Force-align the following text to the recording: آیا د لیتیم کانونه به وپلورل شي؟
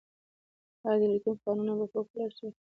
آیا 0.87 0.97
د 1.01 1.03
لیتیم 1.11 1.35
کانونه 1.43 1.73
به 1.79 1.85
وپلورل 1.99 2.31
شي؟ 2.37 2.47